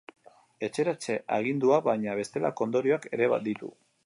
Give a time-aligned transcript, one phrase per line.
[0.67, 3.75] Etxeratze-aginduak, baina, bestelako ondorioak ere ditu.